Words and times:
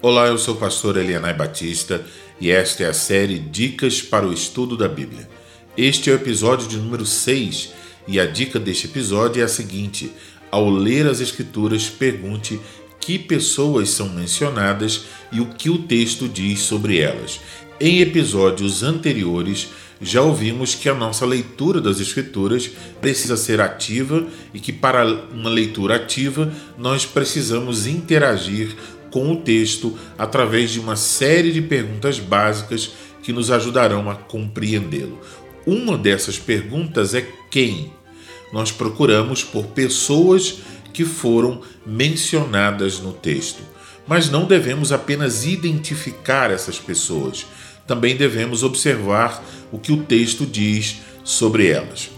Olá, 0.00 0.28
eu 0.28 0.38
sou 0.38 0.54
o 0.54 0.58
pastor 0.58 0.96
Elianai 0.96 1.34
Batista 1.34 2.04
e 2.40 2.52
esta 2.52 2.84
é 2.84 2.86
a 2.86 2.92
série 2.92 3.36
Dicas 3.36 4.00
para 4.00 4.24
o 4.24 4.32
Estudo 4.32 4.76
da 4.76 4.86
Bíblia. 4.86 5.28
Este 5.76 6.08
é 6.08 6.12
o 6.12 6.16
episódio 6.16 6.68
de 6.68 6.76
número 6.76 7.04
6 7.04 7.72
e 8.06 8.20
a 8.20 8.24
dica 8.24 8.60
deste 8.60 8.86
episódio 8.86 9.42
é 9.42 9.44
a 9.44 9.48
seguinte: 9.48 10.12
ao 10.52 10.70
ler 10.70 11.08
as 11.08 11.18
Escrituras, 11.20 11.88
pergunte 11.88 12.60
que 13.00 13.18
pessoas 13.18 13.90
são 13.90 14.08
mencionadas 14.08 15.06
e 15.32 15.40
o 15.40 15.46
que 15.46 15.68
o 15.68 15.78
texto 15.78 16.28
diz 16.28 16.60
sobre 16.60 17.00
elas. 17.00 17.40
Em 17.80 18.00
episódios 18.00 18.84
anteriores, 18.84 19.66
já 20.00 20.22
ouvimos 20.22 20.76
que 20.76 20.88
a 20.88 20.94
nossa 20.94 21.26
leitura 21.26 21.80
das 21.80 21.98
Escrituras 21.98 22.70
precisa 23.00 23.36
ser 23.36 23.60
ativa 23.60 24.24
e 24.54 24.60
que, 24.60 24.72
para 24.72 25.04
uma 25.32 25.50
leitura 25.50 25.96
ativa, 25.96 26.52
nós 26.76 27.04
precisamos 27.04 27.88
interagir 27.88 28.76
com 29.10 29.32
o 29.32 29.36
texto 29.36 29.98
através 30.16 30.70
de 30.70 30.80
uma 30.80 30.96
série 30.96 31.52
de 31.52 31.62
perguntas 31.62 32.18
básicas 32.18 32.92
que 33.22 33.32
nos 33.32 33.50
ajudarão 33.50 34.10
a 34.10 34.14
compreendê-lo. 34.14 35.20
Uma 35.66 35.98
dessas 35.98 36.38
perguntas 36.38 37.14
é 37.14 37.26
quem? 37.50 37.92
Nós 38.52 38.72
procuramos 38.72 39.44
por 39.44 39.66
pessoas 39.66 40.60
que 40.92 41.04
foram 41.04 41.60
mencionadas 41.86 43.00
no 43.00 43.12
texto. 43.12 43.62
Mas 44.06 44.30
não 44.30 44.46
devemos 44.46 44.90
apenas 44.90 45.44
identificar 45.44 46.50
essas 46.50 46.78
pessoas, 46.78 47.46
também 47.86 48.16
devemos 48.16 48.62
observar 48.62 49.44
o 49.70 49.78
que 49.78 49.92
o 49.92 50.02
texto 50.02 50.46
diz 50.46 50.96
sobre 51.22 51.68
elas. 51.68 52.10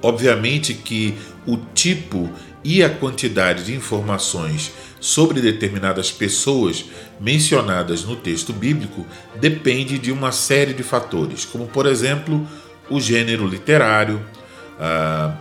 Obviamente 0.00 0.74
que 0.74 1.14
o 1.46 1.56
tipo 1.74 2.30
e 2.64 2.82
a 2.82 2.90
quantidade 2.90 3.64
de 3.64 3.74
informações 3.74 4.72
sobre 5.00 5.40
determinadas 5.40 6.10
pessoas 6.12 6.84
mencionadas 7.20 8.04
no 8.04 8.16
texto 8.16 8.52
bíblico 8.52 9.06
depende 9.40 9.98
de 9.98 10.12
uma 10.12 10.30
série 10.30 10.72
de 10.72 10.82
fatores, 10.82 11.44
como 11.44 11.66
por 11.66 11.86
exemplo 11.86 12.46
o 12.88 13.00
gênero 13.00 13.46
literário, 13.46 14.24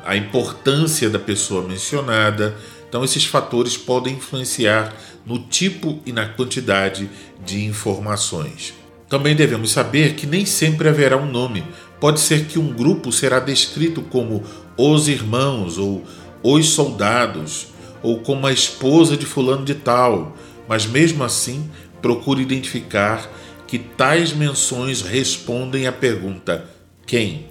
a 0.05 0.15
importância 0.15 1.09
da 1.09 1.19
pessoa 1.19 1.67
mencionada. 1.67 2.55
Então, 2.87 3.03
esses 3.03 3.25
fatores 3.25 3.77
podem 3.77 4.15
influenciar 4.15 4.93
no 5.25 5.39
tipo 5.39 5.99
e 6.05 6.11
na 6.11 6.25
quantidade 6.27 7.09
de 7.45 7.63
informações. 7.63 8.73
Também 9.07 9.35
devemos 9.35 9.71
saber 9.71 10.15
que 10.15 10.27
nem 10.27 10.45
sempre 10.45 10.89
haverá 10.89 11.17
um 11.17 11.29
nome. 11.29 11.63
Pode 11.99 12.19
ser 12.19 12.45
que 12.45 12.59
um 12.59 12.71
grupo 12.73 13.11
será 13.11 13.39
descrito 13.39 14.01
como 14.01 14.43
os 14.77 15.07
irmãos 15.07 15.77
ou 15.77 16.03
os 16.43 16.69
soldados 16.69 17.67
ou 18.01 18.19
como 18.19 18.47
a 18.47 18.53
esposa 18.53 19.15
de 19.15 19.25
fulano 19.25 19.63
de 19.63 19.75
tal, 19.75 20.35
mas 20.67 20.85
mesmo 20.85 21.23
assim 21.23 21.69
procure 22.01 22.41
identificar 22.41 23.29
que 23.67 23.77
tais 23.77 24.33
menções 24.33 25.01
respondem 25.01 25.87
à 25.87 25.91
pergunta 25.91 26.69
quem. 27.05 27.45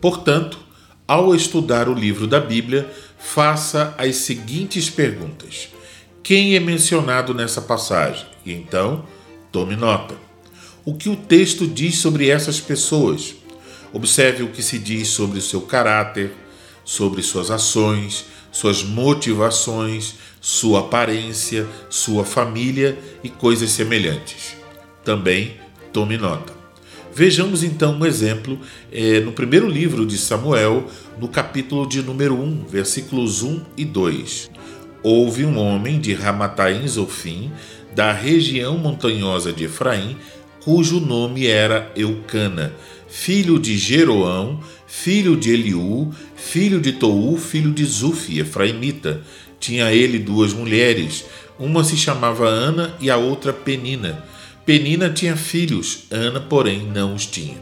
Portanto, 0.00 0.58
ao 1.06 1.34
estudar 1.34 1.88
o 1.88 1.94
livro 1.94 2.26
da 2.26 2.40
Bíblia, 2.40 2.90
faça 3.18 3.94
as 3.98 4.16
seguintes 4.16 4.88
perguntas: 4.88 5.68
Quem 6.22 6.56
é 6.56 6.60
mencionado 6.60 7.34
nessa 7.34 7.60
passagem? 7.60 8.26
E 8.44 8.52
então, 8.52 9.04
tome 9.52 9.76
nota. 9.76 10.14
O 10.84 10.94
que 10.94 11.08
o 11.08 11.16
texto 11.16 11.66
diz 11.66 11.98
sobre 11.98 12.28
essas 12.28 12.58
pessoas? 12.58 13.34
Observe 13.92 14.42
o 14.42 14.48
que 14.48 14.62
se 14.62 14.78
diz 14.78 15.08
sobre 15.08 15.38
o 15.38 15.42
seu 15.42 15.60
caráter, 15.60 16.32
sobre 16.90 17.22
suas 17.22 17.52
ações, 17.52 18.26
suas 18.50 18.82
motivações, 18.82 20.16
sua 20.40 20.80
aparência, 20.80 21.64
sua 21.88 22.24
família 22.24 22.98
e 23.22 23.28
coisas 23.28 23.70
semelhantes. 23.70 24.56
Também 25.04 25.54
tome 25.92 26.18
nota. 26.18 26.52
Vejamos 27.14 27.62
então 27.62 27.94
um 27.94 28.04
exemplo 28.04 28.58
é, 28.90 29.20
no 29.20 29.30
primeiro 29.30 29.68
livro 29.68 30.04
de 30.04 30.18
Samuel, 30.18 30.88
no 31.16 31.28
capítulo 31.28 31.88
de 31.88 32.02
número 32.02 32.34
1, 32.34 32.64
versículos 32.68 33.44
1 33.44 33.60
e 33.76 33.84
2. 33.84 34.50
Houve 35.00 35.44
um 35.44 35.58
homem 35.58 36.00
de 36.00 36.12
Ramataim 36.12 36.88
Zofim, 36.88 37.52
da 37.94 38.10
região 38.10 38.76
montanhosa 38.76 39.52
de 39.52 39.66
Efraim, 39.66 40.16
cujo 40.64 40.98
nome 40.98 41.46
era 41.46 41.92
Eucana, 41.94 42.72
filho 43.10 43.58
de 43.58 43.76
Jeroão, 43.76 44.60
filho 44.86 45.36
de 45.36 45.50
Eliú, 45.50 46.14
filho 46.36 46.80
de 46.80 46.92
Tou, 46.92 47.36
filho 47.36 47.72
de 47.72 47.84
Zufi, 47.84 48.38
efraimita. 48.38 49.22
Tinha 49.58 49.92
ele 49.92 50.18
duas 50.18 50.54
mulheres, 50.54 51.24
uma 51.58 51.84
se 51.84 51.96
chamava 51.96 52.48
Ana 52.48 52.94
e 53.00 53.10
a 53.10 53.16
outra 53.16 53.52
Penina. 53.52 54.24
Penina 54.64 55.10
tinha 55.10 55.36
filhos, 55.36 56.04
Ana, 56.10 56.40
porém, 56.40 56.86
não 56.86 57.14
os 57.14 57.26
tinha. 57.26 57.58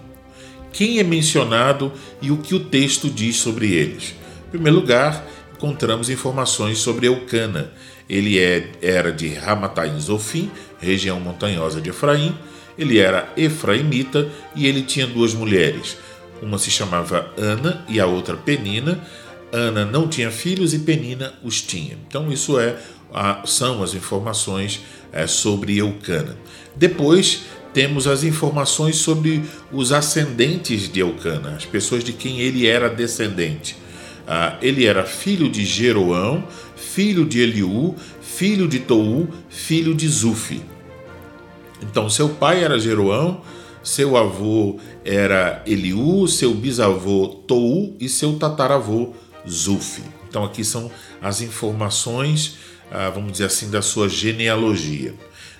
Quem 0.72 0.98
é 0.98 1.02
mencionado 1.02 1.92
e 2.20 2.30
o 2.30 2.36
que 2.36 2.54
o 2.54 2.60
texto 2.60 3.08
diz 3.08 3.36
sobre 3.36 3.72
eles? 3.72 4.14
Em 4.46 4.50
primeiro 4.50 4.78
lugar, 4.78 5.26
encontramos 5.56 6.10
informações 6.10 6.78
sobre 6.78 7.08
Eucana. 7.08 7.72
Ele 8.08 8.38
é, 8.38 8.70
era 8.80 9.10
de 9.10 9.28
Ramataim 9.28 9.98
Zofim, 9.98 10.50
região 10.78 11.18
montanhosa 11.18 11.80
de 11.80 11.90
Efraim. 11.90 12.34
Ele 12.78 12.98
era 12.98 13.32
efraimita 13.36 14.28
e 14.54 14.66
ele 14.66 14.82
tinha 14.82 15.06
duas 15.06 15.34
mulheres. 15.34 15.96
Uma 16.40 16.58
se 16.58 16.70
chamava 16.70 17.30
Ana 17.36 17.84
e 17.88 17.98
a 17.98 18.06
outra 18.06 18.36
Penina. 18.36 19.00
Ana 19.52 19.84
não 19.84 20.06
tinha 20.06 20.30
filhos 20.30 20.72
e 20.72 20.78
Penina 20.78 21.34
os 21.42 21.60
tinha. 21.60 21.98
Então, 22.06 22.30
isso 22.30 22.58
é 22.58 22.76
são 23.44 23.82
as 23.82 23.94
informações 23.94 24.80
é, 25.12 25.26
sobre 25.26 25.78
Eucana. 25.78 26.36
Depois 26.76 27.44
temos 27.72 28.06
as 28.06 28.24
informações 28.24 28.96
sobre 28.96 29.42
os 29.72 29.92
ascendentes 29.92 30.90
de 30.90 31.00
Eucana, 31.00 31.54
as 31.56 31.64
pessoas 31.64 32.04
de 32.04 32.12
quem 32.12 32.40
ele 32.40 32.66
era 32.66 32.88
descendente. 32.88 33.76
Ah, 34.26 34.58
ele 34.60 34.84
era 34.84 35.04
filho 35.04 35.48
de 35.48 35.64
Jeroão, 35.64 36.44
filho 36.76 37.24
de 37.24 37.40
Eliú, 37.40 37.94
filho 38.20 38.68
de 38.68 38.78
Tou, 38.78 39.28
filho 39.48 39.94
de 39.94 40.06
Zufi. 40.06 40.60
Então, 41.82 42.08
seu 42.10 42.28
pai 42.28 42.62
era 42.62 42.78
Jeroão, 42.78 43.42
seu 43.82 44.16
avô 44.16 44.78
era 45.04 45.62
Eliú, 45.66 46.26
seu 46.28 46.52
bisavô 46.52 47.28
Tou 47.46 47.96
e 47.98 48.08
seu 48.08 48.38
tataravô 48.38 49.14
Zufi. 49.48 50.02
Então 50.28 50.44
aqui 50.44 50.62
são 50.62 50.90
as 51.22 51.40
informações, 51.40 52.58
ah, 52.90 53.10
vamos 53.10 53.32
dizer 53.32 53.44
assim, 53.44 53.70
da 53.70 53.80
sua 53.80 54.08
genealogia. 54.08 55.14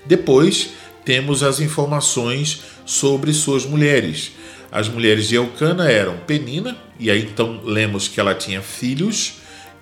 Depois 0.05 0.71
temos 1.05 1.43
as 1.43 1.59
informações 1.61 2.62
sobre 2.85 3.33
suas 3.33 3.65
mulheres. 3.65 4.33
As 4.71 4.89
mulheres 4.89 5.29
de 5.29 5.37
Elcana 5.37 5.91
eram 5.91 6.19
Penina, 6.19 6.77
e 7.00 7.11
aí 7.11 7.23
então 7.23 7.62
lemos 7.65 8.09
que 8.09 8.21
ela 8.21 8.35
tinha 8.35 8.61
filhos, 8.61 9.37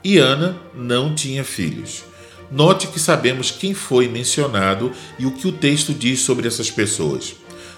e 0.04 0.18
Ana 0.18 0.56
não 0.72 1.12
tinha 1.12 1.42
filhos. 1.42 2.04
Note 2.50 2.88
que 2.88 3.00
sabemos 3.00 3.50
quem 3.50 3.74
foi 3.74 4.08
mencionado 4.08 4.92
e 5.18 5.26
o 5.26 5.32
que 5.32 5.48
o 5.48 5.52
texto 5.52 5.92
diz 5.92 6.20
sobre 6.20 6.46
essas 6.46 6.70
pessoas 6.70 7.34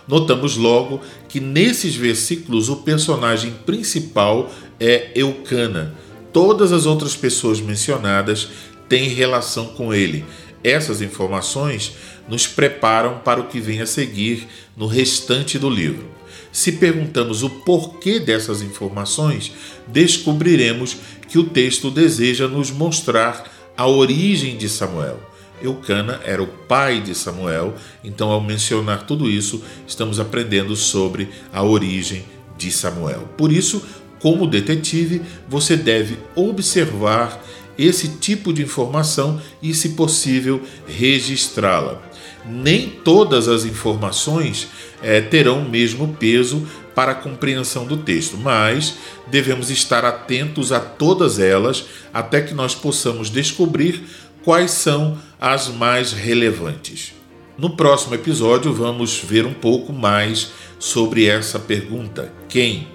notamos 0.08 0.56
logo 0.56 1.02
que 1.28 1.38
nesses 1.38 1.94
versículos 1.94 2.70
o 2.70 2.76
personagem 2.76 3.52
principal 3.66 4.50
é 4.80 5.12
Eucana. 5.14 5.94
Todas 6.32 6.72
as 6.72 6.86
outras 6.86 7.14
pessoas 7.14 7.60
mencionadas 7.60 8.48
têm 8.88 9.10
relação 9.10 9.66
com 9.66 9.92
ele. 9.92 10.24
Essas 10.64 11.02
informações 11.02 11.92
nos 12.28 12.46
preparam 12.46 13.18
para 13.18 13.40
o 13.40 13.46
que 13.46 13.60
vem 13.60 13.80
a 13.80 13.86
seguir 13.86 14.48
no 14.76 14.86
restante 14.86 15.58
do 15.58 15.68
livro. 15.68 16.08
Se 16.50 16.72
perguntamos 16.72 17.42
o 17.42 17.50
porquê 17.50 18.18
dessas 18.18 18.62
informações, 18.62 19.52
descobriremos 19.86 20.96
que 21.28 21.38
o 21.38 21.44
texto 21.44 21.90
deseja 21.90 22.48
nos 22.48 22.70
mostrar 22.70 23.57
a 23.78 23.86
origem 23.86 24.56
de 24.56 24.68
Samuel. 24.68 25.20
Eucana 25.62 26.20
era 26.24 26.42
o 26.42 26.46
pai 26.48 27.00
de 27.00 27.14
Samuel, 27.14 27.76
então, 28.02 28.28
ao 28.30 28.40
mencionar 28.40 29.04
tudo 29.04 29.30
isso, 29.30 29.62
estamos 29.86 30.18
aprendendo 30.18 30.74
sobre 30.74 31.28
a 31.52 31.62
origem 31.62 32.24
de 32.56 32.72
Samuel. 32.72 33.28
Por 33.36 33.52
isso, 33.52 33.80
como 34.20 34.48
detetive, 34.48 35.22
você 35.48 35.76
deve 35.76 36.18
observar 36.34 37.40
esse 37.78 38.08
tipo 38.08 38.52
de 38.52 38.62
informação 38.62 39.40
e, 39.62 39.72
se 39.72 39.90
possível, 39.90 40.60
registrá-la. 40.86 42.02
Nem 42.44 42.88
todas 42.88 43.46
as 43.46 43.64
informações 43.64 44.68
é, 45.02 45.20
terão 45.20 45.60
o 45.60 45.68
mesmo 45.68 46.16
peso 46.18 46.66
para 46.94 47.12
a 47.12 47.14
compreensão 47.14 47.86
do 47.86 47.98
texto, 47.98 48.36
mas 48.36 48.94
devemos 49.28 49.70
estar 49.70 50.04
atentos 50.04 50.72
a 50.72 50.80
todas 50.80 51.38
elas 51.38 51.84
até 52.12 52.40
que 52.40 52.54
nós 52.54 52.74
possamos 52.74 53.30
descobrir 53.30 54.02
quais 54.42 54.72
são 54.72 55.16
as 55.40 55.68
mais 55.68 56.12
relevantes. 56.12 57.14
No 57.56 57.70
próximo 57.70 58.14
episódio, 58.14 58.72
vamos 58.72 59.18
ver 59.18 59.44
um 59.46 59.54
pouco 59.54 59.92
mais 59.92 60.52
sobre 60.78 61.26
essa 61.26 61.58
pergunta: 61.58 62.32
quem? 62.48 62.88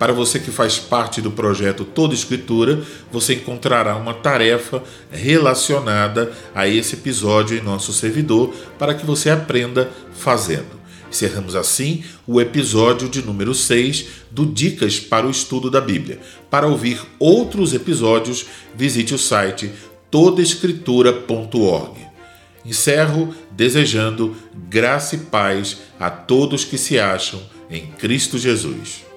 Para 0.00 0.14
você 0.14 0.38
que 0.38 0.50
faz 0.50 0.78
parte 0.78 1.20
do 1.20 1.30
projeto 1.30 1.84
Toda 1.84 2.14
Escritura, 2.14 2.82
você 3.12 3.34
encontrará 3.34 3.94
uma 3.96 4.14
tarefa 4.14 4.82
relacionada 5.12 6.32
a 6.54 6.66
esse 6.66 6.94
episódio 6.94 7.58
em 7.58 7.60
nosso 7.60 7.92
servidor 7.92 8.50
para 8.78 8.94
que 8.94 9.04
você 9.04 9.28
aprenda 9.28 9.90
fazendo. 10.14 10.80
Encerramos 11.10 11.54
assim 11.54 12.02
o 12.26 12.40
episódio 12.40 13.10
de 13.10 13.20
número 13.20 13.54
6 13.54 14.06
do 14.30 14.46
Dicas 14.46 14.98
para 14.98 15.26
o 15.26 15.30
Estudo 15.30 15.70
da 15.70 15.82
Bíblia. 15.82 16.18
Para 16.48 16.66
ouvir 16.66 17.02
outros 17.18 17.74
episódios, 17.74 18.46
visite 18.74 19.12
o 19.12 19.18
site 19.18 19.70
todaescritura.org. 20.10 22.00
Encerro 22.64 23.34
desejando 23.50 24.34
graça 24.66 25.16
e 25.16 25.18
paz 25.18 25.76
a 25.98 26.08
todos 26.08 26.64
que 26.64 26.78
se 26.78 26.98
acham 26.98 27.42
em 27.70 27.88
Cristo 27.98 28.38
Jesus. 28.38 29.09